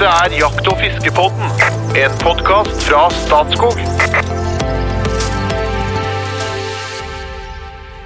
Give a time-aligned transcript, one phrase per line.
[0.00, 1.50] Dette er Jakt- og fiskepodden,
[2.00, 4.39] en podkast fra Statskog.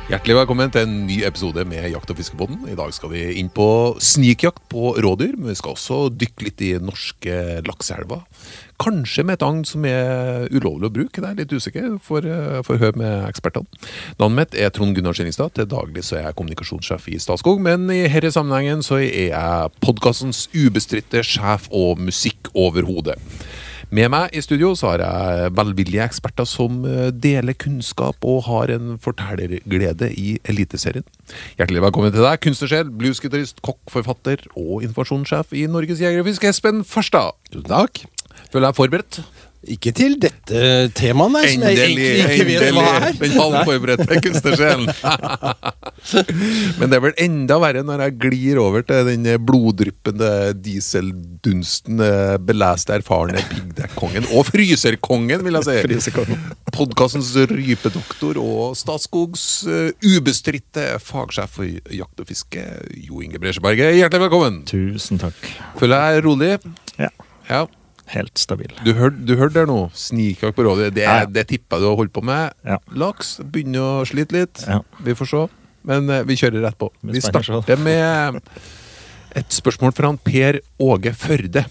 [0.05, 2.59] Hjertelig velkommen til en ny episode med Jakt- og fiskebåten.
[2.69, 6.61] I dag skal vi inn på snikjakt på rådyr, men vi skal også dykke litt
[6.61, 8.21] i norske lakseelver.
[8.85, 12.61] Kanskje med et agn som er ulovlig å bruke, det er litt usikker, for, eh,
[12.69, 13.65] for hør med ekspertene.
[14.21, 17.89] Navnet mitt er Trond Gunnar Skillingstad, til daglig så er jeg kommunikasjonssjef i Statskog, men
[17.89, 23.17] i denne sammenhengen så er jeg podkastens ubestridte sjef og musikkoverhode.
[23.95, 28.73] Med meg i studio så har jeg velvillige eksperter som eh, deler kunnskap og har
[28.75, 31.07] en fortellerglede i Eliteserien.
[31.61, 36.49] Hjertelig velkommen til deg, kunstnersjel, bluesgitarist, kokk, forfatter og informasjonssjef i Norges Jeger og Fisk,
[36.51, 37.39] Espen Farstad.
[37.53, 38.03] Tusen takk.
[38.51, 39.21] Føler jeg forberedt?
[39.71, 40.61] Ikke til dette
[40.97, 43.17] temaet, nei, som jeg egentlig ikke vet hva er.
[43.21, 44.91] Den halvforberedte kunstnersjelen.
[46.79, 50.31] Men det er vel enda verre når jeg glir over til den bloddryppende,
[50.65, 52.03] dieseldunsten,
[52.45, 54.29] beleste, erfarne piggdekkongen.
[54.37, 56.13] Og fryserkongen, vil jeg si.
[56.75, 62.65] Podkastens rypedoktor og Statskogs uh, ubestridte fagsjef for jakt og fiske,
[63.07, 63.95] Jo Inge Bresjeberget.
[64.01, 64.61] Hjertelig velkommen.
[64.69, 65.39] Tusen takk.
[65.81, 66.53] Føler jeg rolig?
[66.99, 67.11] Ja,
[67.49, 67.65] Ja.
[68.13, 68.73] Helt stabil.
[68.85, 69.79] Du hørte du hørte det nå?
[69.97, 70.91] Snikjakt på rådyr.
[70.95, 71.25] Det, Ja.
[71.27, 72.53] det tippa du har holdt på med.
[72.65, 72.79] Ja.
[72.93, 74.65] Laks begynner å slite litt.
[74.69, 74.81] Ja.
[75.05, 75.45] Vi får se.
[75.85, 76.91] Men uh, vi kjører rett på.
[77.03, 78.41] Vi starter med
[79.37, 81.65] et spørsmål fra han Per Åge Førde.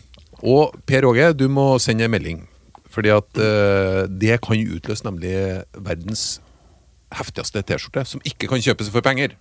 [0.43, 2.43] Og Per Åge, du må sende en melding.
[2.93, 6.39] Fordi at uh, det kan utløse nemlig verdens
[7.13, 9.33] heftigste T-skjorte, som ikke kan kjøpes for penger.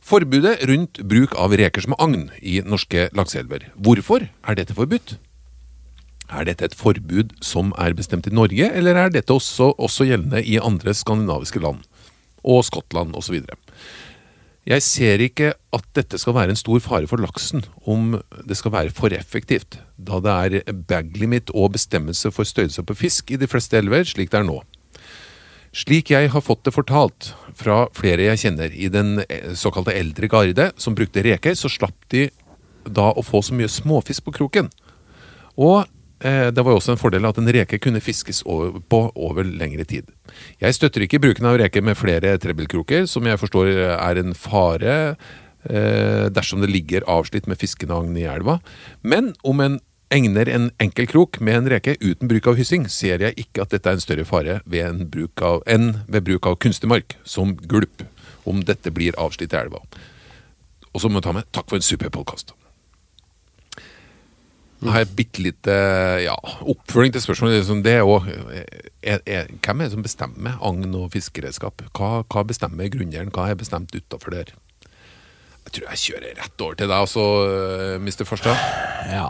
[0.00, 3.68] Forbudet rundt bruk av reker som agn i norske lakseelver.
[3.76, 5.18] Hvorfor er dette forbudt?
[6.30, 10.42] Er dette et forbud som er bestemt i Norge, eller er dette også, også gjeldende
[10.46, 11.82] i andre skandinaviske land?
[12.46, 13.42] Og Skottland osv.
[14.70, 18.74] Jeg ser ikke at dette skal være en stor fare for laksen om det skal
[18.74, 20.34] være for effektivt, da det
[20.66, 24.42] er bag limit og bestemmelse for størrelse på fisk i de fleste elver, slik det
[24.42, 24.60] er nå.
[25.74, 30.28] Slik jeg har fått det fortalt fra flere jeg kjenner i den eh, såkalte eldre
[30.30, 32.28] garde som brukte reker, så slapp de
[32.84, 34.70] da å få så mye småfisk på kroken.
[35.56, 35.86] Og
[36.20, 39.86] det var jo også en fordel at en reke kunne fiskes over, på over lengre
[39.88, 40.08] tid.
[40.60, 44.96] Jeg støtter ikke bruken av reker med flere trebbelkroker, som jeg forstår er en fare
[45.64, 48.58] eh, dersom det ligger avslitt med fiskenagn i elva.
[49.00, 53.22] Men om en egner en enkel krok med en reke uten bruk av hyssing, ser
[53.22, 56.50] jeg ikke at dette er en større fare ved en bruk av, enn ved bruk
[56.50, 58.04] av kunstig mark, som gulp,
[58.48, 59.84] om dette blir avslitt i elva.
[60.90, 62.56] Og så må jeg ta med takk for en super podkast.
[64.80, 65.74] Jeg har et bitte lite
[66.24, 66.34] ja,
[66.72, 67.68] oppfølging til spørsmålet.
[67.84, 68.16] Det er jo,
[69.04, 71.84] er, er, hvem er det som bestemmer agn og fiskeredskap?
[71.92, 73.32] Hva, hva bestemmer grunneieren?
[73.34, 74.54] Hva er bestemt utafor der?
[75.66, 77.24] Jeg tror jeg kjører rett over til deg, altså,
[78.00, 78.24] Mr.
[78.24, 78.64] Farstad.
[79.12, 79.28] Ja,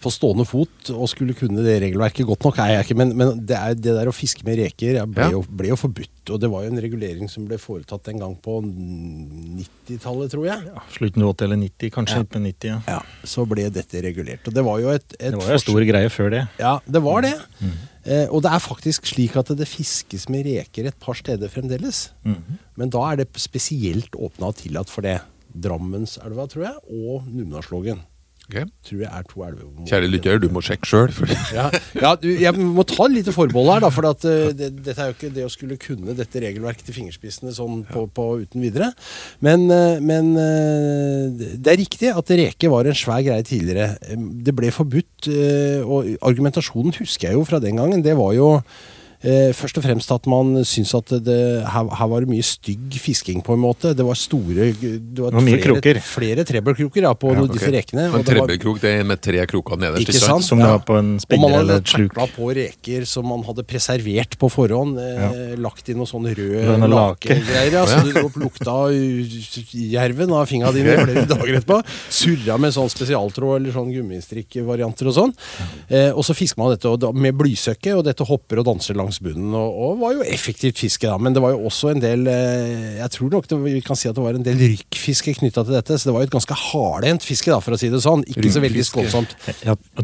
[0.00, 3.40] på stående fot og skulle kunne det regelverket godt nok er jeg ikke, men, men
[3.46, 5.30] det, er, det der å fiske med reker ble, Ja.
[5.36, 6.30] jo, ble jo forbudt.
[6.30, 10.66] Og det var jo en regulering som ble foretatt en gang på 90-tallet, tror jeg.
[10.70, 12.40] Ja, slutten av 80 eller 90, kanskje Ja.
[12.46, 12.68] 90.
[12.70, 12.80] Ja.
[12.86, 14.46] Ja, Så ble dette regulert.
[14.46, 16.42] Og det var jo et, et Det var jo en stor greie før det.
[16.60, 17.34] Ja, det var det.
[18.04, 22.10] Eh, og det er faktisk slik at det fiskes med reker et par steder fremdeles.
[22.76, 25.18] Men da er det spesielt åpna og tillatt for det.
[25.50, 28.04] Drammenselva, tror jeg, og Numedalslågen.
[28.50, 28.66] Ok.
[28.82, 29.66] Tror jeg er to elver.
[29.86, 31.12] Kjære lytter, du må sjekke sjøl.
[31.54, 31.68] Ja,
[31.98, 34.96] ja du, jeg må ta et lite forbehold her, da, for at, uh, det, dette
[34.98, 38.64] er jo ikke det å skulle kunne dette regelverket til fingerspissene sånn på, på uten
[38.64, 38.90] videre.
[39.44, 43.94] Men, uh, men uh, det er riktig at reke var en svær greie tidligere.
[44.18, 45.30] Det ble forbudt,
[45.84, 48.02] og argumentasjonen husker jeg jo fra den gangen.
[48.02, 48.56] Det var jo
[49.22, 51.36] Eh, først og fremst at man syns at det,
[51.68, 53.92] her, her var det mye stygg fisking, på en måte.
[53.96, 56.00] Det var store Det var, var mye flere, kroker.
[56.00, 58.06] flere trebbelkroker ja, på disse rekene.
[58.16, 60.08] En trebbelkrok det er med tre kroker nederst.
[60.08, 60.44] Ikke sant?
[60.46, 60.78] Som det Ja.
[60.78, 62.14] var på en og man spinner hadde eller sluk.
[62.14, 64.98] takla på reker som man hadde preservert på forhånd.
[64.98, 67.28] Eh, lagt i noe sånn rød Rød lake.
[67.28, 67.72] lakegreier.
[67.72, 68.76] Ja, så du lukta
[69.74, 71.80] jerven av fingra dine flere dager etterpå.
[72.08, 75.34] Surra med sånn spesialtråd eller sånn gummistrikkvarianter og sånn.
[75.90, 78.96] Eh, og så fisker man dette og da, med blysøkke, og dette hopper og danser
[78.98, 79.50] langs bunnen.
[79.58, 81.18] Og, og var jo effektivt fiske, da.
[81.18, 84.08] Men det var jo også en del eh, Jeg tror nok det, vi kan si
[84.10, 85.98] at det var en del rykkfiske knytta til dette.
[85.98, 88.22] Så det var jo et ganske hardhendt fiske, da, for å si det sånn.
[88.30, 89.34] Ikke så veldig skålsomt skånsomt.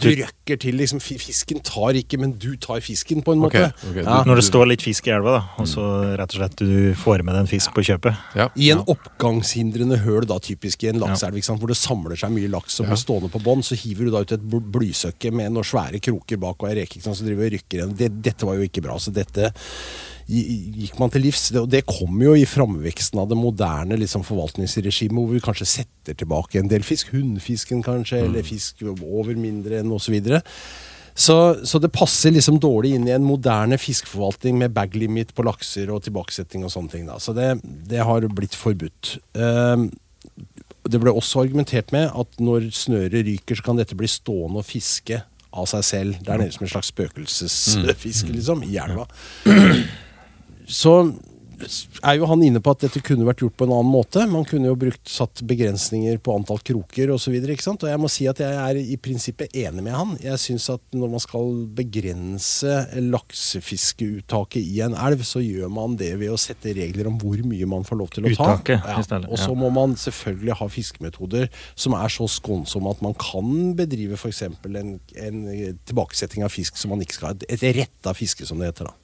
[0.02, 3.60] Du røkker til liksom Fisken tar ikke, men du tar fisken, på en måte.
[3.66, 3.90] måte.
[3.90, 4.02] okay.
[4.02, 4.22] Ja.
[4.26, 5.84] når det står litt fisk i elva, da, og så
[6.18, 8.48] rett og slett du får med deg en fisk på kjøpet Ja.
[8.54, 12.78] I en oppgangshindrende høl, da, typisk i en lakseelv, hvor det samler seg mye laks
[12.78, 16.00] som blir stående på bånn, så hiver du da ut et blysøkke med noen svære
[16.02, 17.96] kroker bak og ei reke som driver og rykker igjen.
[17.98, 18.95] Det, dette var jo ikke bra.
[18.96, 19.52] Altså dette
[20.26, 21.50] gikk man til livs.
[21.54, 25.68] Det, og det kom jo i framveksten av det moderne liksom, forvaltningsregimet, hvor vi kanskje
[25.70, 27.12] setter tilbake en del fisk.
[27.14, 30.18] Hunnfisken kanskje, eller fisk over mindre enn osv.
[31.16, 35.46] Så, så det passer liksom dårlig inn i en moderne fiskeforvaltning med bag limit på
[35.46, 37.06] lakser og tilbakesetting og sånne ting.
[37.08, 37.16] Da.
[37.22, 37.54] Så det,
[37.88, 39.14] det har blitt forbudt.
[39.38, 39.86] Uh,
[40.86, 44.68] det ble også argumentert med at når snøret ryker, så kan dette bli stående og
[44.68, 45.22] fiske
[45.56, 46.18] av seg selv.
[46.20, 49.06] Det er nede som en slags spøkelsesfisk, liksom, i elva.
[50.66, 50.96] Så
[51.56, 54.24] er jo han inne på at dette kunne vært gjort på en annen måte.
[54.28, 57.36] Man kunne jo brukt satt begrensninger på antall kroker osv.
[57.36, 60.14] Og, og jeg må si at jeg er i prinsippet enig med han.
[60.22, 62.74] Jeg syns at når man skal begrense
[63.06, 67.68] laksefiskeuttaket i en elv, så gjør man det ved å sette regler om hvor mye
[67.70, 68.50] man får lov til å ta.
[68.56, 69.22] Uttaket, Ja.
[69.30, 74.18] Og så må man selvfølgelig ha fiskemetoder som er så skånsomme at man kan bedrive
[74.18, 74.44] f.eks.
[74.46, 75.40] En, en
[75.88, 77.48] tilbakesetting av fisk som man ikke skal ha.
[77.48, 78.92] Et retta fiske, som det heter.
[78.92, 78.96] da.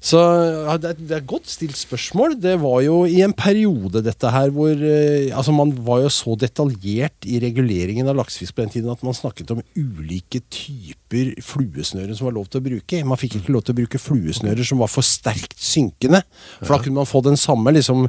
[0.00, 2.38] Så ja, det, er, det er godt stilt spørsmål.
[2.40, 6.32] Det var jo i en periode dette her hvor eh, Altså Man var jo så
[6.40, 12.16] detaljert i reguleringen av laksefisk på den tiden at man snakket om ulike typer fluesnører
[12.16, 13.02] som var lov til å bruke.
[13.04, 16.22] Man fikk ikke lov til å bruke fluesnører som var for sterkt synkende.
[16.62, 18.08] For da kunne man få den samme liksom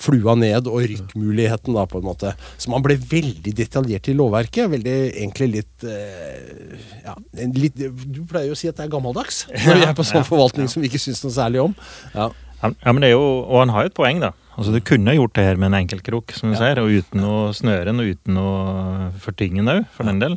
[0.00, 2.32] flua ned og rykkmuligheten, da, på en måte.
[2.60, 4.70] Så man ble veldig detaljert i lovverket.
[4.72, 7.16] Veldig egentlig litt eh, Ja,
[7.56, 10.26] litt Du pleier jo å si at det er gammeldags når vi er på sånn
[10.26, 11.76] forvaltning som vi ikke syns noe særlig om.
[12.14, 12.30] Ja.
[12.60, 14.34] Ja, men det er jo, Og han har jo et poeng, da.
[14.60, 17.36] Altså Du kunne gjort det her med en enkeltkrok, som du sier, og uten å
[17.56, 18.50] snøre den, og uten å
[19.24, 20.36] fortynge den òg, for den del.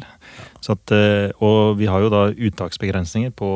[0.63, 3.47] Så at, eh, og vi har jo da uttaksbegrensninger på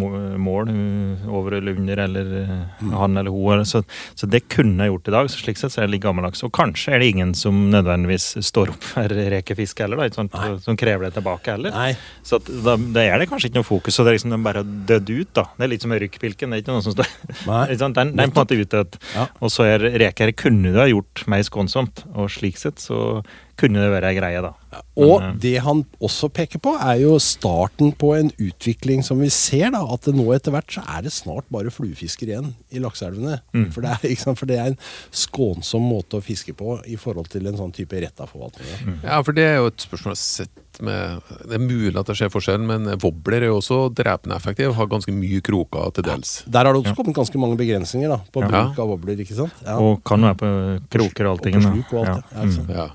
[0.00, 3.66] mål uh, over eller under, eller eh, han eller hun.
[3.68, 3.82] Så,
[4.16, 5.28] så det kunne jeg gjort i dag.
[5.28, 6.40] så Slik sett så er det litt gammeldags.
[6.46, 10.78] Og kanskje er det ingen som nødvendigvis står opp for rekefiske heller, da, sånt, som
[10.80, 11.74] krever det tilbake heller.
[11.76, 11.90] Nei.
[12.24, 14.40] Så at da, da er det kanskje ikke noe fokus, så det er liksom de
[14.48, 15.34] bare dødd ut.
[15.36, 15.46] da.
[15.58, 16.48] Det er litt som rykkpilken.
[16.48, 17.12] Det er ikke noe som står.
[17.84, 18.96] Den, den er på en måte utdødd.
[19.12, 19.26] Ja.
[19.44, 23.22] Og så er reker kunne det ha gjort mer skånsomt, og slik sett så
[23.58, 24.52] kunne det være ei greie, da.
[24.98, 29.20] Og Men, eh, det han også peker på, er jo starten på en utvikling som
[29.20, 29.84] vi ser, da.
[29.94, 33.40] At det nå etter hvert så er det snart bare fluefisker igjen i lakseelvene.
[33.54, 33.70] Mm.
[33.70, 34.78] For, det er, for det er en
[35.12, 38.66] skånsom måte å fiske på i forhold til en sånn type retta forvaltning.
[38.82, 39.00] Mm.
[39.04, 40.50] Ja, for det er jo et spørsmål jeg
[40.82, 44.72] med Det er mulig at det skjer forskjell, men wobbler er jo også drepende effektiv.
[44.74, 46.42] Har ganske mye kroker til dels.
[46.48, 48.48] Der har det også kommet ganske mange begrensninger da, på Ja.
[48.48, 49.16] bruk av wobbler.
[49.20, 49.52] ikke sant?
[49.64, 49.78] Ja.
[49.78, 50.50] Og kan være på
[50.90, 52.14] kroker og Og på sluk og alt Ja.
[52.14, 52.24] det.
[52.34, 52.44] Ja.
[52.44, 52.74] Mm.
[52.74, 52.88] Ja.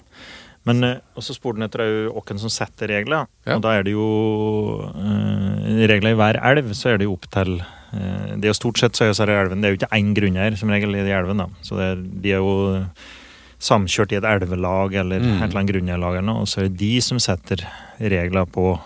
[0.65, 3.25] Men eh, også spurte han etter jo hvem som setter regler.
[3.47, 3.55] Ja.
[3.55, 7.25] Og da er det jo eh, regler i hver elv, så er det jo opp
[7.31, 9.95] til eh, Det er jo stort sett så er jo elven, det er jo ikke
[9.97, 11.47] én grunneier som regel i de elvene.
[11.47, 11.63] da.
[11.65, 12.85] Så det er, de er jo
[13.59, 15.41] samkjørt i et elvelag eller Mm.
[15.43, 17.65] et eller annet grunnlag, eller noe, og så er det de som setter
[17.99, 18.79] regler på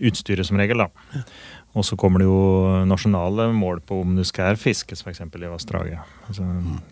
[0.00, 0.78] utstyret som regel.
[0.78, 0.88] da.
[1.76, 5.20] Og så kommer det jo nasjonale mål på om det skal fiskes f.eks.
[5.20, 5.98] i vassdraget.
[6.28, 6.42] Altså,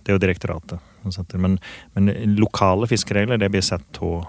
[0.05, 1.39] Det er jo direktoratet som setter.
[1.39, 1.59] Men,
[1.95, 4.27] men lokale fiskeregler det blir sett av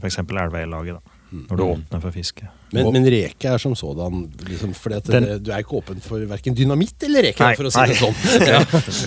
[0.00, 0.18] f.eks.
[0.18, 1.00] elveierlaget, da.
[1.32, 2.44] Når du åpner for fiske.
[2.72, 6.00] Men, men reke er som sådan liksom, fordi at Den- det, Du er ikke åpen
[6.04, 7.86] for verken dynamitt eller reke, Nei, for å si nei.
[7.88, 8.16] det sånn.
[8.52, 8.60] Ja.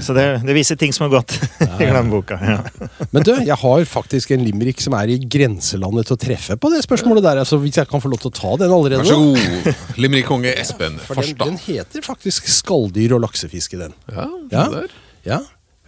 [0.06, 2.38] Så det, det viser ting som har gått i glemmeboka.
[2.42, 2.58] Ja.
[3.14, 6.70] Men du, jeg har faktisk en limerick som er i grenselandet til å treffe på
[6.74, 7.42] det spørsmålet der.
[7.46, 9.06] Altså, hvis jeg kan få lov til å ta den allerede?
[9.06, 11.46] Vær så god, limerick-konge Espen For den, Farstad.
[11.46, 13.94] den heter faktisk skalldyr og laksefiske, den.
[14.10, 14.68] Ja, Ja.
[14.80, 14.94] der.
[15.26, 15.42] Ja,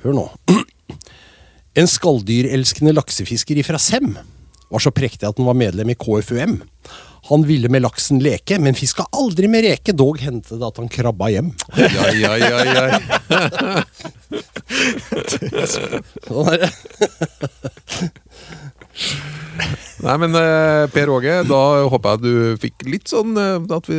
[0.05, 0.27] hør nå.
[1.77, 4.15] En skalldyrelskende laksefisker ifra Sem
[4.73, 6.57] var så prektig at han var medlem i KFUM.
[7.27, 10.87] Han ville med laksen leke, men fiska aldri med reke, dog hendte det at han
[10.91, 11.49] krabba hjem.
[11.75, 12.99] Ja, ja, ja, ja.
[16.27, 16.69] Sånn er det.
[20.05, 21.59] Nei, men eh, Per Åge, da
[21.89, 23.97] håper jeg du fikk litt sånn eh, At vi,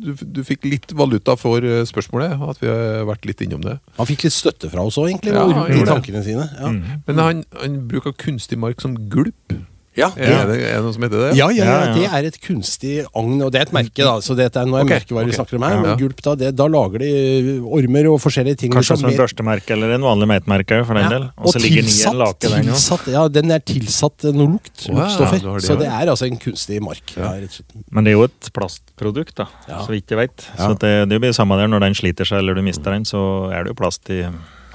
[0.00, 2.34] du, du fikk litt valuta for eh, spørsmålet.
[2.50, 3.76] At vi har vært litt innom det.
[4.00, 5.86] Han fikk litt støtte fra oss òg, egentlig, Ja, de det.
[5.90, 6.48] tankene sine.
[6.58, 6.72] Ja.
[7.08, 9.54] Men han, han bruker kunstig mark som gulp.
[9.94, 11.28] Ja, Er, det, er det noe som heter det?
[11.38, 14.14] Ja, ja, ja, det er et kunstig agn, og det er et merke, da.
[14.24, 14.96] Så dette er, noe okay.
[14.98, 15.38] Ok, merkevarer vi ok.
[15.38, 15.74] snakker om her.
[15.76, 15.82] Ja.
[15.84, 17.10] men Gulp, da, det, da lager de
[17.78, 18.72] ormer og forskjellige ting.
[18.74, 21.28] Kanskje som et børstemerke eller en vanlig meitmerke for den Ja, del.
[21.38, 25.44] Og tilsatt, lake tilsatt, ja, den er tilsatt eh, noe lukt, Wow, luktstoffer.
[25.46, 27.14] det, så det er altså en kunstig mark.
[27.14, 27.30] Ja.
[27.38, 27.76] rett og slett.
[27.94, 29.78] Men det er jo et plastprodukt, da, Ja.
[29.86, 30.48] så vidt jeg vet.
[30.58, 30.72] Ja.
[30.72, 31.70] Så det, det blir samme der.
[31.70, 33.22] Når den sliter seg eller du mister den, så
[33.54, 34.24] er det jo plast i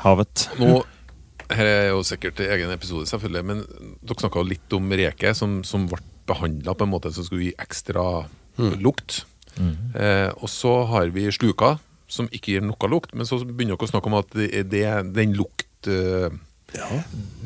[0.05, 0.47] havet.
[0.61, 0.79] Nå,
[1.50, 3.63] her er jo sikkert egen episode, selvfølgelig, men
[4.06, 7.56] dere snakka litt om reke, som, som ble behandla på en måte som skulle gi
[7.58, 8.06] ekstra
[8.84, 9.24] lukt.
[9.98, 11.77] Eh, og så har vi sluka,
[12.10, 14.86] som ikke gir noe lukt, men så begynner dere å snakke om at det, det,
[15.15, 15.89] den lukt...
[15.89, 16.29] Eh,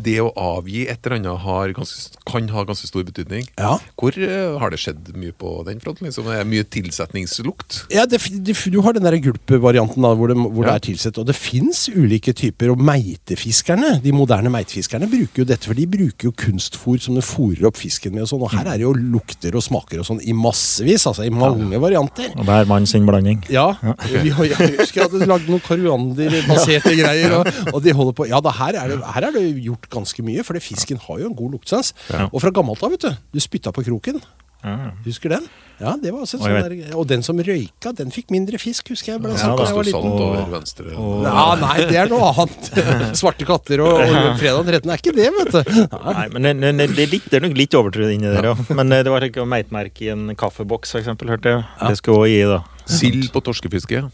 [0.04, 3.46] Det å avgi et eller annet har ganske, kan ha ganske stor betydning.
[3.56, 3.78] Ja.
[4.00, 6.10] Hvor uh, har det skjedd mye på den fronten?
[6.10, 6.28] Liksom?
[6.28, 7.78] Det er mye tilsetningslukt?
[7.94, 11.20] Ja, det, det, du har den gulp-varianten hvor, det, hvor det er tilsett.
[11.22, 12.74] Og det fins ulike typer.
[12.74, 15.70] Og meitefiskerne, de moderne meitefiskerne, bruker jo dette.
[15.70, 18.26] For de bruker jo kunstfôr som de fôrer opp fisken med.
[18.26, 21.08] Og sånn, og her er det jo lukter og smaker og sånn i massevis.
[21.14, 22.34] Altså i mange varianter.
[22.36, 23.40] Og hver mann sin blanding.
[23.54, 23.70] Ja.
[24.26, 27.40] Vi, har- jeg husker jeg hadde lagd noen korianderbaserte greier.
[27.40, 30.26] Og, og de holder på Ja, da, her, er det, her er det gjort ganske
[30.26, 31.94] mye, for fisken har jo en god luktesans.
[32.12, 32.28] Ja.
[32.32, 33.12] Og fra gammelt av, vet du.
[33.34, 34.22] Du spytta på kroken.
[34.64, 34.94] Ja.
[35.04, 35.48] Husker den?
[35.82, 38.94] Ja, det var også en sånn der, og den som røyka, den fikk mindre fisk,
[38.94, 39.20] husker jeg.
[39.20, 40.14] Ble Ja, da jeg var liten.
[40.24, 42.70] over venstre og- Ja, nei, det er noe annet.
[43.20, 45.74] Svarte katter og, og fredag 13 er ikke det, vet du.
[45.98, 46.14] Nei.
[46.14, 48.64] Nei, men det, det, det, er litt, det er nok litt overtro inni der òg.
[48.72, 51.66] Men eh, det var ikke meitmerke i en kaffeboks, f.eks., hørte jeg.
[51.84, 52.62] Det skulle òg gi, da.
[52.88, 54.06] Sild på torskefiske.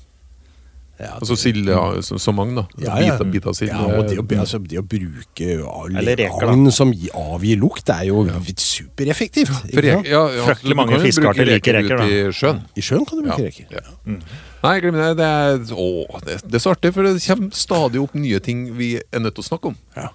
[1.00, 2.65] Ja, Altså silde, ja, så, så mange, da.
[2.84, 3.13] Ja, ja.
[3.18, 3.72] Bit, bit av silde.
[3.72, 5.48] Ja, og det å, altså, det å bruke
[5.96, 8.25] Eller reker, agn som avgir lukt, det er jo
[8.60, 9.72] supereffektivt.
[9.79, 12.63] Ja, ja, Fryktelig du mange fiskearter liker reker, ut i sjøen.
[12.75, 13.48] I sjøen kan du bruke Ja.
[13.48, 13.65] reker.
[13.79, 14.20] Ja.
[14.59, 15.05] Nei, glem det.
[15.19, 15.85] Det er, å,
[16.25, 19.37] det, det er så artig, for det kommer stadig opp nye ting vi er nødt
[19.37, 19.77] til å snakke om.
[19.95, 20.09] Ja.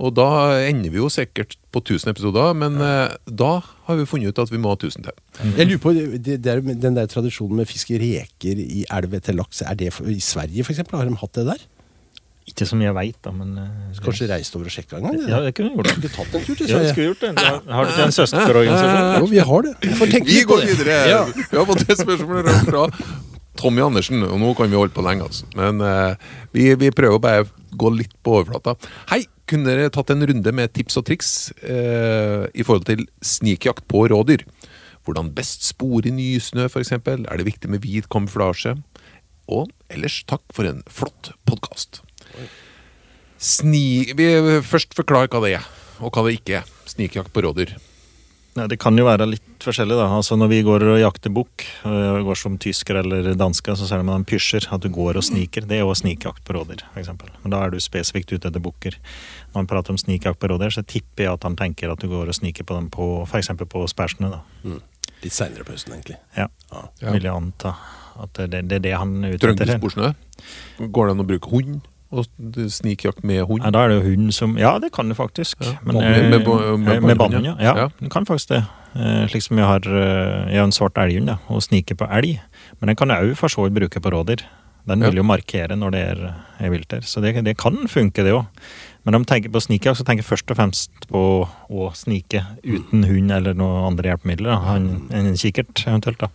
[0.00, 0.28] Og da
[0.62, 3.50] ender vi jo sikkert på 1000 episoder, men eh, da
[3.88, 5.18] har vi funnet ut at vi må ha 1000 til.
[5.58, 9.18] Jeg lurer på, det, det er, Den der tradisjonen med å fiske reker i elv
[9.18, 10.84] etter laks, er det for, i Sverige f.eks.?
[10.94, 11.66] Har de hatt det der?
[12.50, 15.18] Ikke som jeg veit, da, men eh, Kanskje reist over og sjekka en gang?
[15.20, 15.90] det Ja, det kunne vi gjort.
[15.98, 16.94] Skulle tatt en tur til Ja, Sverige?
[16.94, 17.32] skulle gjort det.
[17.36, 19.10] Da Har du ikke en søsterorganisasjon?
[19.20, 19.74] Jo, vi har det.
[19.84, 20.70] Vi får tenke Vi litt på går det.
[20.78, 20.96] videre!
[21.10, 21.20] Ja.
[21.36, 22.86] Vi har fått et spørsmål fra
[23.60, 25.26] Tommy Andersen, og nå kan vi holde på lenge.
[25.28, 25.48] Altså.
[25.58, 28.76] Men eh, vi, vi prøver bare å gå litt på overflata.
[29.12, 29.24] Hei!
[29.50, 31.30] Kunne dere tatt en runde med tips og triks
[31.66, 34.44] eh, i forhold til snikjakt på rådyr?
[35.02, 36.92] Hvordan best spore nysnø, f.eks.?
[36.94, 38.76] Er det viktig med hvit kamuflasje?
[39.50, 42.04] Og ellers takk for en flott podkast.
[43.42, 44.12] Sni...
[44.14, 44.30] Vi
[44.70, 46.74] først forklare hva det er, og hva det ikke er.
[46.86, 47.74] Snikjakt på rådyr.
[48.60, 49.96] Nei, det kan jo være litt forskjellig.
[49.96, 50.06] da.
[50.18, 54.02] Altså Når vi går og jakter bukk, øh, går som tysker eller dansker, så ser
[54.04, 55.64] man en pysjer at du går og sniker.
[55.64, 57.08] Det er jo snikjakt på rådyr, f.eks.
[57.42, 58.98] Men da er du spesifikt ute etter bukker.
[59.54, 62.08] Når han prater om snikjakt på rådyr, så tipper jeg at han tenker at du
[62.12, 63.48] går og sniker på dem på f.eks.
[63.64, 64.30] på sperstene.
[64.36, 64.42] da.
[64.64, 64.80] Mm.
[65.24, 66.18] Litt seinere på høsten, egentlig.
[66.36, 66.84] Ja, Ja.
[67.00, 67.12] Ja.
[67.16, 67.74] vil jeg anta.
[68.20, 69.54] At det, det er det han er ute etter.
[69.54, 70.90] Trøndersk Trøndelsborsnø.
[70.92, 71.80] Går det an å bruke hund?
[72.10, 72.26] Og
[72.74, 73.62] snikjakt med hund?
[73.62, 75.60] Ja, da er det jo hund som Ja, det kan du faktisk.
[75.62, 77.76] Ja, Men, med- eh, med med eh, med bannhund, bannhund, ja.
[77.84, 77.88] ja.
[78.00, 78.64] Du kan faktisk det.
[78.96, 82.40] Eh, Slik som jeg har, jeg har en svart elghund og sniker på elg.
[82.80, 84.42] Men den kan jeg òg for så vidt bruke på rådyr.
[84.88, 87.00] Den vil jo markere når det er, er vilter.
[87.06, 88.46] Så det, det kan funke, det òg.
[89.04, 91.20] Men når de tenker på snikjakt, så tenker jeg først og fremst på
[91.70, 94.58] å snike uten hund eller noen andre hjelpemidler.
[94.74, 96.18] En, en kikkert eventuelt.
[96.18, 96.28] da.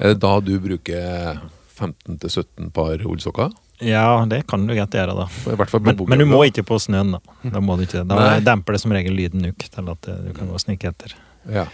[0.00, 1.38] Er det da du bruker
[1.78, 3.54] 15-17 par ullsokker?
[3.84, 5.26] Ja, det kan du greit gjøre, da.
[5.46, 7.20] I hvert fall Men, men du må ikke på snøen, da.
[7.46, 8.02] Da, må du ikke.
[8.08, 10.90] da demper det som regel lyden nok til at eh, du kan gå og snike
[10.90, 11.14] etter.
[11.52, 11.68] Ja.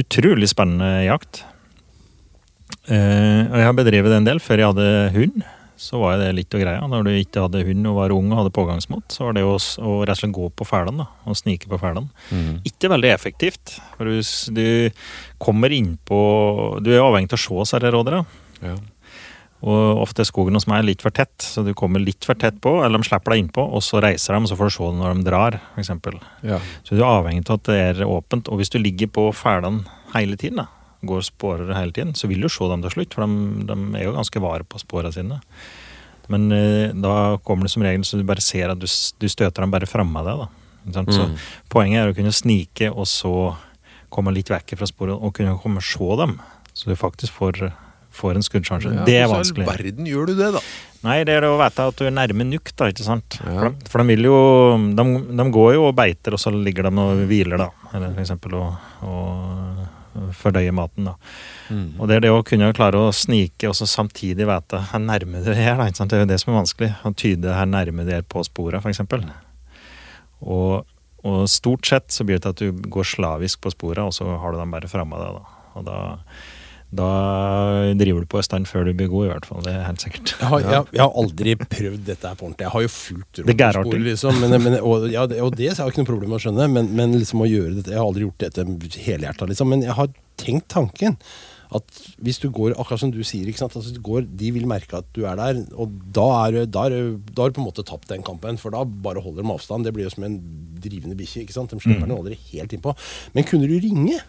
[0.00, 1.42] Utrolig spennende jakt.
[2.88, 4.40] Eh, og jeg har bedrevet det en del.
[4.42, 5.44] Før jeg hadde hund,
[5.80, 6.86] så var det litt av greia.
[6.90, 9.54] Når du ikke hadde hund og var ung og hadde pågangsmot, så var det å,
[9.58, 12.08] å rett og slett gå på fælene, da, og snike på fælene.
[12.30, 12.56] Mm.
[12.70, 13.76] Ikke veldig effektivt.
[13.98, 14.18] For du,
[14.56, 14.66] du
[15.42, 16.18] kommer innpå
[16.84, 18.24] Du er avhengig av å se disse rådere
[18.64, 18.76] Ja.
[19.64, 22.58] Og ofte er skogen hos meg litt for tett, så du kommer litt for tett
[22.60, 24.88] på, eller de slipper deg innpå, og så reiser de, og så får du se
[24.90, 25.92] det når de drar, f.eks.
[26.44, 26.58] Ja.
[26.84, 28.50] Så du er avhengig av at det er åpent.
[28.52, 30.68] Og hvis du ligger på fælene hele tiden, da,
[31.08, 34.06] går spårer hele tiden, så vil du se dem til slutt, for de, de er
[34.08, 35.40] jo ganske vare på sporene sine.
[36.32, 39.64] Men eh, da kommer det som regel så du bare ser at du, du støter
[39.64, 40.44] dem bare framme deg.
[40.44, 41.04] da.
[41.08, 41.28] Så?
[41.28, 41.38] Mm.
[41.72, 43.54] Poenget er å kunne snike, og så
[44.12, 46.36] komme litt vekk fra sporet, og kunne komme og se dem.
[46.74, 47.66] Så du faktisk får,
[48.14, 48.90] får en skuddsjanse.
[48.90, 49.66] Ja, det er hvordan i vanskelig.
[49.66, 50.62] all verden gjør du det, da?
[51.04, 53.36] Nei, det er det å vite at du er nærme nuk, da, ikke sant.
[53.42, 53.58] Ja.
[53.58, 54.38] For, de, for de vil jo
[54.96, 55.04] de,
[55.36, 57.68] de går jo og beiter, og så ligger de og hviler, da.
[57.92, 61.14] Eller for eksempel og, og fordøye maten, da.
[61.68, 61.86] Mm.
[61.98, 65.44] Og det er det å kunne klare å snike, og så samtidig vite hvor nærme
[65.44, 65.88] du er, da.
[65.90, 66.12] Ikke sant?
[66.12, 66.90] Det er jo det som er vanskelig.
[67.04, 69.26] Å tyde hvor nærme du er på sporet, eksempel.
[70.44, 70.84] Og,
[71.24, 74.38] og stort sett så blir det til at du går slavisk på sporet, og så
[74.40, 75.60] har du dem bare framme deg, da.
[75.74, 75.98] Og da
[76.94, 77.10] da
[77.98, 79.62] driver du på en stand før du blir god, i hvert fall.
[79.66, 80.34] Det er helt sikkert.
[80.40, 82.66] Jeg har, jeg, jeg har aldri prøvd dette her på ordentlig.
[82.66, 84.02] Jeg har jo fulgt er gærartig.
[84.10, 84.38] liksom.
[84.42, 86.92] Men, men, og, ja, og det har jeg ikke noe problem med å skjønne, men,
[86.98, 88.66] men liksom å gjøre dette Jeg har aldri gjort dette
[89.08, 89.74] helhjerta, liksom.
[89.74, 91.18] Men jeg har tenkt tanken.
[91.74, 91.88] At
[92.22, 93.48] hvis du går, akkurat som du sier?
[93.50, 95.64] Altså, du går, de vil merke at du er der.
[95.74, 99.54] Og da har du på en måte tapt den kampen, for da bare holder de
[99.56, 99.88] avstand.
[99.88, 100.38] Det blir jo som en
[100.84, 101.48] drivende bikkje.
[101.48, 102.94] De slipper den aldri helt innpå.
[103.34, 104.20] Men kunne du ringe?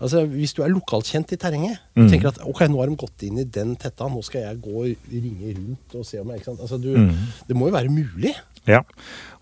[0.00, 2.10] Altså, Hvis du er lokalt kjent i terrenget, Mm.
[2.10, 4.74] tenker at ok, nå har de gått inn i den tetta, nå skal jeg gå
[4.82, 6.60] og ringe rundt og se om jeg ikke sant?
[6.60, 7.14] Altså, du, Mm.
[7.48, 8.34] Det må jo være mulig.
[8.66, 8.80] Ja,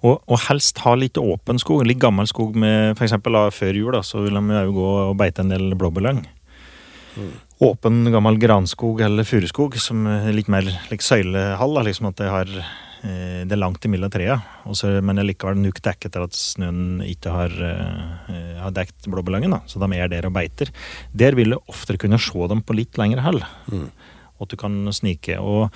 [0.02, 4.00] og, og helst ha litt åpen skog, litt gammel skog med eksempel før jul, da,
[4.04, 6.26] så vil de jo gå og beite en del blåbærlyng.
[7.62, 12.28] Åpen, gammel granskog eller furuskog, som er litt mer like søylehall, da, liksom at det
[12.28, 12.46] har
[13.04, 14.40] det er langt imellom trærne,
[15.04, 19.58] men det er likevel nok dekket til at snøen ikke har, eh, har dekt blåbærlyngen,
[19.68, 20.73] så de er der og beiter.
[21.12, 23.42] Der vil du oftere kunne se dem på litt lengre hold,
[23.75, 25.38] og at du kan snike.
[25.38, 25.70] og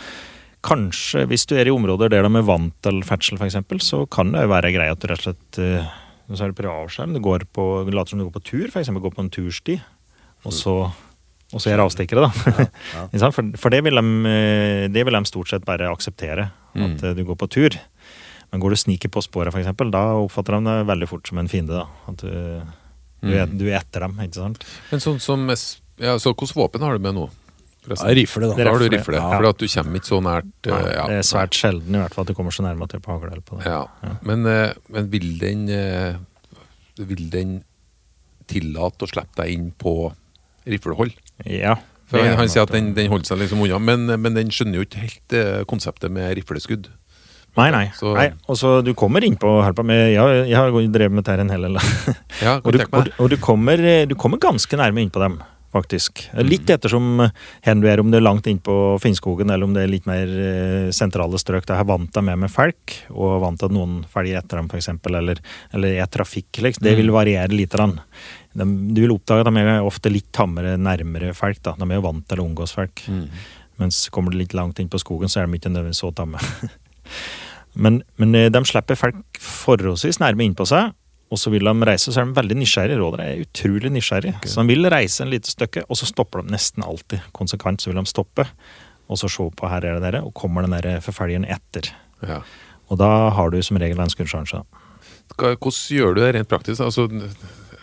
[0.64, 4.32] Kanskje hvis du er i områder der de er vant til ferdsel, f.eks., så kan
[4.32, 5.92] det jo være greit at du rett og slett eh,
[6.36, 7.14] så er det avskjerm.
[7.16, 8.90] Du går på, du later som du går på tur, f.eks.
[8.92, 9.78] går på en tursti,
[10.44, 10.74] og så,
[11.54, 12.66] og så gjør avstikkere, da.
[12.92, 13.30] Ja, ja.
[13.36, 16.50] for, for det, vil de, eh, det vil de stort sett bare akseptere,
[16.86, 17.16] at mm.
[17.18, 17.78] du går på tur.
[18.52, 21.50] Men går du sniker på sporet, f.eks., da oppfatter de det veldig fort som en
[21.50, 21.82] fiende.
[21.82, 21.84] da.
[22.08, 22.30] At du,
[23.26, 24.64] du, er, du er etter dem, ikke sant.
[24.92, 27.28] Men sånn som ja, Så hvilket våpen har du med nå?
[27.88, 28.56] Ja, rifle, da.
[28.58, 29.28] Da har du Rifle, ja.
[29.32, 31.04] For at du kommer ikke så nært eh, ja.
[31.08, 33.04] det er svært sjelden i hvert fall at du kommer så nærme at du er
[33.04, 33.70] på hagle på det.
[33.70, 34.18] Ja.
[34.28, 36.18] Men, eh, men vil den eh,
[36.98, 37.60] Vil den
[38.50, 39.94] tillate å slippe deg inn på
[40.68, 41.14] riflehold?
[41.46, 41.76] Ja.
[42.08, 44.80] For han, han sier at den, den holder seg liksom unna, men, men den skjønner
[44.80, 46.88] jo ikke helt eh, konseptet med rifleskudd.
[47.58, 47.84] Nei, nei.
[47.96, 48.28] Så- nei.
[48.48, 51.66] Og så du kommer innpå her med, ja, Jeg har drevet med dette en hel
[51.68, 51.78] del.
[52.40, 55.40] Ja, og du, og, og du, kommer, eh, du kommer ganske nærme innpå dem,
[55.74, 56.24] faktisk.
[56.44, 57.34] Litt ettersom eh,
[57.66, 60.28] hen du er, om det er langt innpå Finnskogen, eller om det er litt mer
[60.28, 61.66] eh, sentrale strøk.
[61.68, 64.90] Da jeg vant deg med med folk, og vant at noen følger etter dem, f.eks.,
[65.10, 65.42] eller,
[65.76, 66.62] eller er trafikk.
[66.64, 66.86] Liksom.
[66.86, 67.74] Det vil variere litt.
[67.74, 67.98] grann.
[68.56, 71.62] De, du vil oppdage at de er ofte litt tammere nærmere folk.
[71.62, 71.76] da.
[71.78, 73.04] De er jo vant til å omgås felk.
[73.78, 76.40] Mens kommer du litt langt inn på skogen, så er de ikke nødvendigvis så tamme.
[77.84, 80.96] men, men eh, de slipper folk forholdsvis nærme innpå seg,
[81.28, 82.98] og så vil de reise, så er de veldig nysgjerrige.
[83.02, 84.38] Rådere er utrolig nysgjerrige.
[84.48, 87.26] Så de vil reise en lite stykke, og så stopper de nesten alltid.
[87.36, 88.46] Konsekvent så vil de stoppe,
[89.08, 91.90] og så se på her er det dere, og kommer den der forfølgeren etter.
[92.24, 92.40] Ja.
[92.88, 94.62] Og da har du som regel en skuddsjanse.
[95.36, 96.80] Hvordan gjør du det rent praktisk?
[96.80, 97.04] Altså,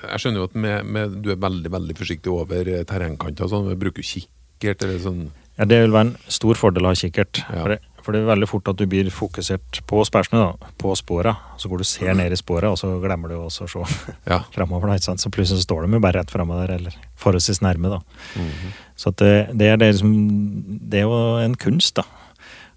[0.06, 3.50] jeg skjønner jo at med, med, du er veldig veldig forsiktig over terrengkanter.
[3.52, 3.70] Sånn.
[3.78, 5.26] Bruker du kikkert eller sånn?
[5.60, 7.44] Ja, Det vil være en stor fordel å ha kikkert.
[7.46, 7.62] Ja.
[7.62, 11.34] For, for det er veldig fort at du blir fokusert på spørsmålet, da, på spåra.
[11.58, 13.86] Så går du ser ned i spåra, og så glemmer du også å se
[14.32, 14.44] Ja.
[15.02, 15.24] sant?
[15.24, 17.90] Så plutselig så står de jo bare rett framme der, eller forholdsvis nærme.
[17.98, 18.02] da.
[18.38, 18.76] Mhm.
[18.96, 20.14] Så at det, det, er det, liksom,
[20.90, 22.06] det er jo en kunst, da.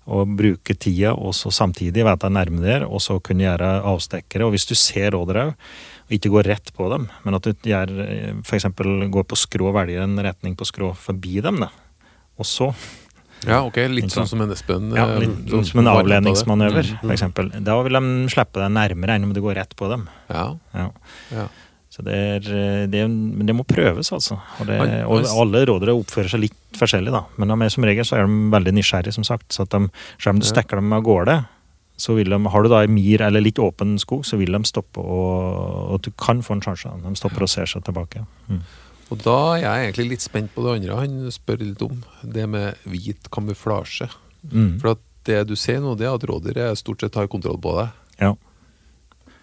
[0.09, 4.47] Å bruke tida og så samtidig være deg nærme der, og så kunne gjøre avstikkere.
[4.49, 5.67] Og hvis du ser rådere òg,
[6.09, 8.47] og ikke går rett på dem, men at du gjør, f.eks.
[8.49, 11.69] for eksempel går på skrå og velger en retning på skrå forbi dem, da.
[12.41, 12.71] Og så
[13.47, 13.77] ja, ok.
[13.93, 14.91] Litt sånn som en Espen.
[14.97, 17.35] ja, eh, litt, sånn som en avledningsmanøver, Mm.
[17.35, 17.49] for.
[17.61, 20.09] Da vil de slippe deg nærmere enn om du går rett på dem.
[20.31, 20.91] Ja, Ja.
[21.31, 21.49] ja.
[21.91, 24.39] Så det er, eh, det men det må prøves, altså.
[24.61, 27.25] Og, det, og alle rådere oppfører seg litt forskjellig, da.
[27.37, 29.49] Men de er, som regel så er de veldig nysgjerrige, som sagt.
[29.51, 31.47] Så at de, selv om du stikker dem av gårde,
[31.99, 34.61] så vil de, har du da en myr eller litt åpen skog, så vil de
[34.63, 36.87] stoppe, og, og du kan få en sjanse.
[37.03, 38.23] De stopper og ser seg tilbake.
[38.49, 38.61] Mm.
[39.11, 42.03] Og da er jeg egentlig litt spent på det andre han spør litt om.
[42.23, 44.11] Det med hvit kamuflasje.
[44.53, 44.75] Mm.
[44.83, 47.73] For at det du ser nå, det er at rådyret stort sett har kontroll på
[47.79, 47.89] deg.
[48.21, 48.35] Ja.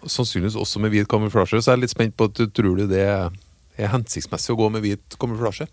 [0.06, 2.86] Sannsynligvis også med hvit kamuflasje, så jeg er litt spent på at du tror du
[2.90, 5.66] det er hensiktsmessig å gå med hvit kamuflasje?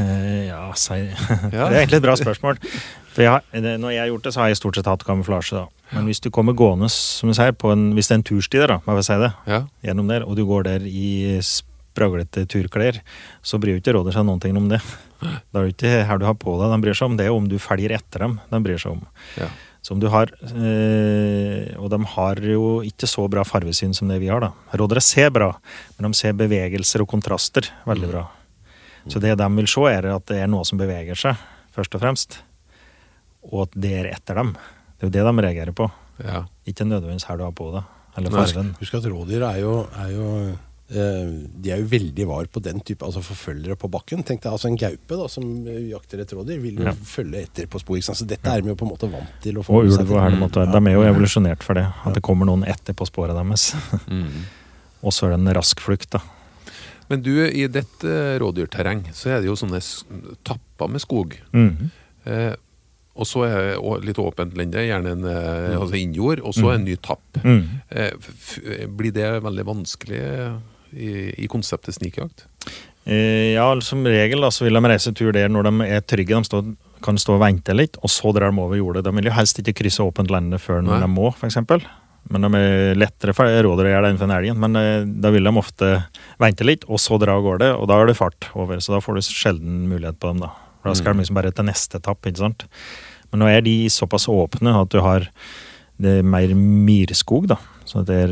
[0.00, 0.96] Eh, ja, si
[1.54, 1.68] Ja.
[1.68, 2.58] Det er egentlig et bra spørsmål.
[3.12, 5.60] For jeg, har- når jeg har gjort det, så har jeg stort sett hatt kamuflasje.
[5.60, 5.66] da.
[5.94, 8.58] Men hvis du kommer gående, som du sier, på en, hvis det er en tursti
[8.62, 9.62] der, da, må jeg si det, Ja.
[9.86, 11.38] gjennom der, og du går der i
[11.90, 13.00] spraglete turklær,
[13.42, 14.78] så bryr jo ikke rådet seg noen ting om det.
[15.20, 17.34] Det er jo ikke her du har på deg de bryr seg om, det er
[17.34, 19.02] om du følger etter dem de bryr seg om.
[19.40, 19.50] ja.
[19.80, 24.18] Så om du har, eh, Og de har jo ikke så bra farvesyn som det
[24.20, 24.50] vi har, da.
[24.76, 25.54] Rådere ser bra,
[25.96, 28.26] men de ser bevegelser og kontraster veldig bra.
[29.08, 31.40] Så det de vil se, er at det er noe som beveger seg,
[31.72, 32.42] først og fremst.
[33.48, 34.52] Og at det er etter dem.
[35.00, 35.90] Det er jo det de reagerer på.
[36.22, 36.44] ja.
[36.68, 37.82] Ikke nødvendigvis her du har på deg,
[38.18, 38.52] eller farven.
[38.52, 38.74] fargen.
[38.78, 40.26] Husk at rådyr er jo, er jo
[40.90, 44.24] De er jo veldig var på den type altså forfølgere på bakken.
[44.26, 46.94] Tenk deg altså En gaupe da, som eh, jakter et rådyr, vil jo Ja.
[47.06, 48.00] følge etter på spor.
[48.02, 49.54] Så dette er de jo på en måte vant til.
[49.60, 50.18] å få Og ulv og til.
[50.18, 50.66] helmåte.
[50.72, 51.86] De er jo evolusjonert for det.
[52.04, 53.70] At det kommer noen etter på sporet deres.
[54.08, 54.42] Mm.
[55.06, 56.20] Og så er det en rask flukt, da.
[57.08, 59.78] Men du, i dette eh, rådyrterreng så er det jo sånne
[60.44, 61.38] tapper med skog.
[61.54, 61.90] Mm.
[62.26, 62.52] Eh,
[63.20, 66.84] og så er det litt åpent lende, gjerne en eh, altså innjord, og så en
[66.86, 67.40] ny tapp.
[67.42, 67.64] Mm.
[67.90, 70.20] Eh, blir det veldig vanskelig
[70.92, 72.46] i, i konseptet snikjakt?
[73.04, 76.36] Eh, Ja, som regel da, så vil de reise tur der når de er trygge.
[76.36, 76.68] De står,
[77.04, 79.04] kan stå og vente litt, og så drar de over jordet.
[79.06, 81.02] De vil jo helst ikke krysse åpent lende før når Nei.
[81.06, 81.58] de må, f.eks.
[82.30, 84.58] Men de er lettere for rådere å gjøre det enn for en elgen.
[84.60, 85.92] Men eh, da vil de ofte
[86.42, 88.82] vente litt, og så dra av gårde, og da er det fart over.
[88.84, 90.52] Så da får du sjelden mulighet på dem, da.
[90.80, 92.66] For da skal de liksom bare til neste etapp, ikke sant.
[93.32, 95.26] Men nå er de såpass åpne at du har
[96.00, 97.58] det er mer myrskog, da.
[97.88, 98.30] Så det er,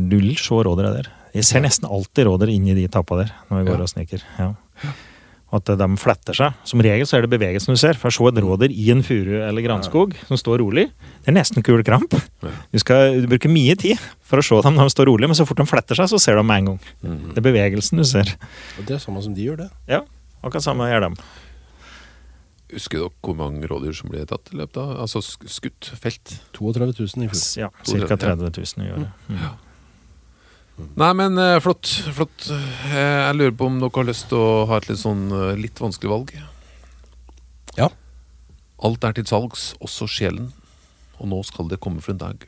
[0.00, 1.10] null du vil se rådyra der.
[1.32, 3.82] Jeg ser nesten alltid rådyr inni de tappa der når vi går Ja.
[3.82, 4.22] og sniker.
[4.38, 4.52] Ja.
[5.52, 6.54] Og at de fletter seg.
[6.64, 7.92] Som regel så er det bevegelsen du ser.
[8.00, 10.86] For å se et rådyr i en furu eller granskog som står rolig,
[11.24, 12.14] det er nesten kul kramp.
[12.72, 15.36] Du skal du bruker mye tid for å se dem når de står rolig, men
[15.36, 16.80] så fort de fletter seg, så ser du dem med en gang.
[17.04, 17.34] Mhm.
[17.34, 18.32] Det er bevegelsen du ser.
[18.78, 19.70] Og det er samme som de gjør, det.
[19.88, 20.00] Ja,
[20.42, 21.16] akkurat samme gjør dem.
[22.72, 26.38] Husker dere hvor mange rådyr som ble tatt i løpet av Altså skutt, felt?
[26.56, 27.44] 32 000 i fjor.
[27.60, 28.16] Ja, Ca.
[28.16, 29.12] 30 000 i året.
[29.28, 29.44] Mm.
[30.76, 31.88] Nei, men eh, flott.
[32.16, 32.48] flott.
[32.50, 35.52] Eh, jeg lurer på om dere har lyst til å ha et litt sånn eh,
[35.60, 36.32] litt vanskelig valg?
[37.78, 37.90] Ja.
[38.82, 40.50] Alt er til salgs, også sjelen.
[41.20, 42.46] Og nå skal det komme for en dag.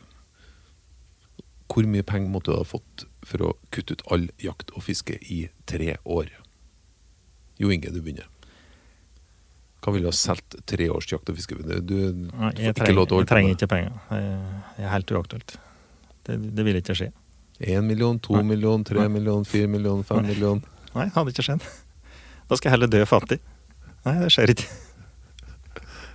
[1.70, 5.16] Hvor mye penger måtte du ha fått for å kutte ut all jakt og fiske
[5.30, 6.32] i tre år?
[7.60, 8.26] Jo Inge, du begynner.
[9.84, 11.60] Hva ville du ha solgt tre års jakt og fiske?
[11.60, 11.96] Du, du
[12.32, 13.98] Nei, får jeg ikke trenger, lov til å jeg holde på trenger ikke penger.
[14.08, 14.22] Det
[14.74, 15.56] det er helt uaktuelt.
[16.24, 17.10] Det, det vil ikke skje.
[17.62, 18.42] Én million, to Nei.
[18.42, 19.08] million, tre Nei.
[19.08, 20.32] million, fire million, fem Nei.
[20.32, 20.62] million.
[20.94, 21.62] Nei, hadde ikke skjedd.
[22.50, 23.38] Da skal jeg heller dø fattig.
[24.04, 24.66] Nei, det skjer ikke.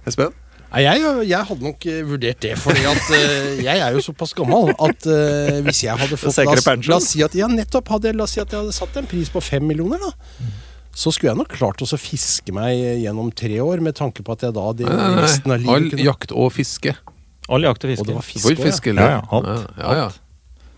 [0.09, 0.35] Espen?
[0.69, 4.35] Nei, jeg, jeg hadde nok eh, vurdert det, fordi at uh, jeg er jo såpass
[4.37, 8.13] gammel at uh, hvis jeg hadde fått la, la oss si at ja, nettopp hadde,
[8.13, 10.51] la oss si at jeg hadde satt en pris på fem millioner, da.
[10.93, 14.45] Så skulle jeg nok klart å fiske meg gjennom tre år, med tanke på at
[14.45, 15.63] jeg da det, Nei, nei, resten av nei.
[15.63, 16.95] livet All kunne jakt og fiske.
[17.49, 18.09] All jakt og Og fiske.
[18.11, 18.99] det var fisk også, ja.
[18.99, 19.49] Ja, ja, alt.
[19.49, 20.09] Ja, ja, ja.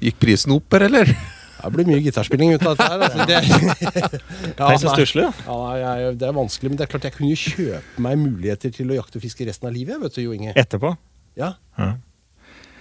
[0.02, 1.12] Gikk prisen opp her, eller?
[1.62, 3.02] Det blir mye gitarspilling ut av dette her.
[3.06, 3.26] Altså.
[3.30, 3.36] Det,
[4.58, 5.28] ja, nei.
[5.46, 8.74] Ja, jeg, det er vanskelig, men det er klart jeg kunne jo kjøpe meg muligheter
[8.74, 10.56] til å jakte og fiske resten av livet, vet du, Jo Inge.
[10.58, 10.96] Etterpå.
[11.38, 11.92] Ja, Ja.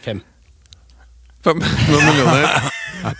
[0.00, 0.22] fem.
[1.44, 2.70] Fem millioner.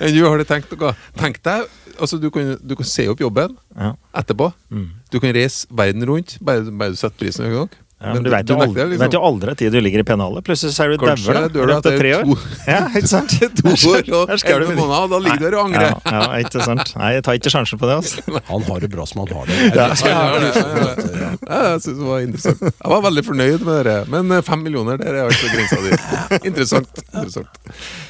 [0.01, 0.95] Du, har du tenkt noe?
[1.21, 1.69] Tenk deg,
[2.01, 3.93] altså du kan, du kan se opp jobben Ja.
[4.17, 4.51] etterpå.
[4.73, 4.89] Mm.
[5.13, 7.77] Du kan reise verden rundt, bare, bare du setter prisen høy nok.
[8.01, 10.41] Ja, men du vet jo nekter, vet jo aldri tid du ligger i pennalet.
[10.47, 12.23] Plutselig så er du dauer dør du etter tre år.
[12.25, 12.37] to,
[12.73, 13.35] Ja, ikke sant?
[13.59, 15.93] to år og elleve måneder, og da ligger du der og angrer.
[16.09, 16.95] Ja, ja, ikke sant.
[16.97, 17.99] Nei, jeg tar ikke sjansen på det.
[18.01, 18.25] altså.
[18.51, 19.59] Han har det bra som han har det.
[19.81, 21.31] Ja, ja.
[21.45, 22.65] Ja, jeg synes det var interessant.
[22.71, 23.99] Jeg var veldig fornøyd med det.
[24.17, 26.41] Men eh, fem millioner, der er altså grensa di.
[26.49, 27.05] Interessant.
[27.13, 27.65] interessant.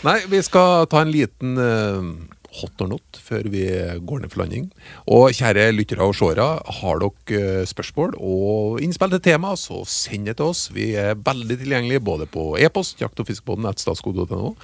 [0.06, 2.10] Nei, vi skal ta en liten eh,
[2.58, 3.64] hot or not før vi
[4.06, 4.68] går ned for landing.
[5.10, 6.46] Og kjære lyttere og seere,
[6.80, 10.68] har dere eh, spørsmål og innspill til tema, så send det til oss.
[10.74, 14.54] Vi er veldig tilgjengelige både på e-post, jakt- og fiskebåten, statskode.no.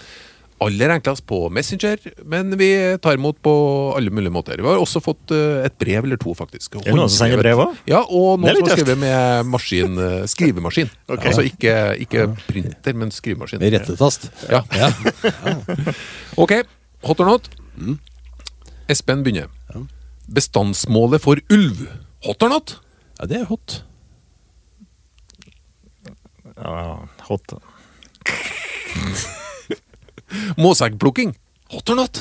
[0.64, 2.70] Aller enklest på Messenger, men vi
[3.04, 3.52] tar imot på
[3.92, 4.56] alle mulige måter.
[4.56, 6.78] Vi har også fått eh, et brev eller to, faktisk.
[6.80, 7.82] Er det noen som sender brev òg?
[7.90, 10.88] Ja, og noen som har skrevet med maskin, eh, skrivemaskin.
[11.12, 11.28] okay.
[11.28, 13.60] Altså ikke, ikke printer, men skrivemaskin.
[13.62, 14.30] Med rettetast.
[14.48, 14.64] Ja.
[16.36, 16.52] Ok,
[17.06, 17.46] hot or not?
[18.90, 19.48] Espen begynner.
[20.26, 21.78] Bestandsmålet for ulv.
[22.26, 22.76] Hot or not?
[23.18, 23.68] Ja, det er hot.
[26.56, 27.46] Ja, hot.
[30.60, 31.30] Måseggplukking.
[31.74, 32.14] Hot or not?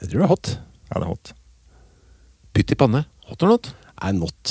[0.00, 0.46] Jeg tror det er hot.
[0.90, 1.26] Ja, det er hot.
[2.56, 3.04] Pytt i panne.
[3.30, 3.64] Hot or not?
[4.00, 4.44] Er not.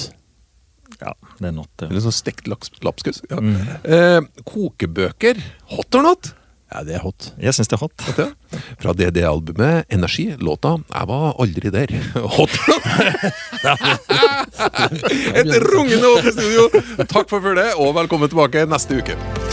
[0.99, 1.71] Ja, det er not.
[1.79, 1.87] Ja.
[1.89, 3.19] Eller sånn stekt laks, lapskaus.
[3.31, 3.37] Ja.
[3.83, 5.35] Eh, kokebøker.
[5.75, 6.31] Hot or not?
[6.69, 7.31] Ja, det er hot.
[7.41, 8.03] Jeg syns det er hot.
[8.05, 8.27] hot ja.
[8.81, 11.97] Fra DD-albumet Energi, låta 'Jeg var aldri der'.
[12.37, 12.49] Hot?
[15.39, 16.69] Et rungende hot i studio!
[17.05, 19.48] Takk for følget, og velkommen tilbake neste uke.